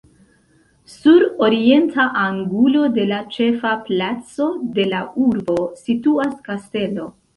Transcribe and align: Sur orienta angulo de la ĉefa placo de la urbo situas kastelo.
Sur 0.93 1.25
orienta 1.47 2.05
angulo 2.23 2.81
de 2.95 3.05
la 3.11 3.19
ĉefa 3.35 3.75
placo 3.91 4.49
de 4.79 4.87
la 4.95 5.03
urbo 5.27 5.59
situas 5.83 6.33
kastelo. 6.49 7.07